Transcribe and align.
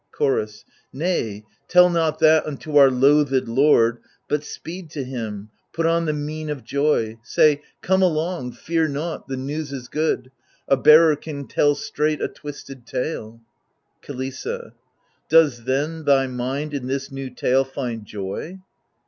Chorus 0.11 0.65
Nay, 0.91 1.43
tell 1.67 1.87
not 1.87 2.17
that 2.17 2.47
unto 2.47 2.75
our 2.77 2.89
loathed 2.89 3.47
lord, 3.47 3.99
But 4.27 4.43
speed 4.43 4.89
to 4.93 5.03
him, 5.03 5.51
put 5.73 5.85
on 5.85 6.05
the 6.05 6.11
mien 6.13 6.49
of 6.49 6.63
joy, 6.63 7.11
f 7.11 7.17
Say, 7.21 7.61
Come 7.83 8.01
along, 8.01 8.53
fear 8.53 8.87
nought, 8.87 9.27
the 9.27 9.37
news 9.37 9.71
is 9.71 9.87
good: 9.87 10.31
<' 10.43 10.53
A 10.67 10.75
bearer 10.75 11.15
can 11.15 11.45
tell 11.47 11.75
straight 11.75 12.19
a 12.19 12.27
twisted 12.27 12.87
tale.^ 12.87 13.41
KiLISSA 14.01 14.71
Does 15.29 15.65
then 15.65 16.03
thy 16.05 16.25
mind 16.25 16.73
in 16.73 16.87
this 16.87 17.11
new 17.11 17.29
tale 17.29 17.63
find 17.63 18.03
joy 18.03 18.57